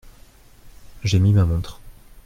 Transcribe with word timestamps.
J’ai 1.03 1.19
mis 1.19 1.31
ma 1.31 1.45
montre. 1.45 1.79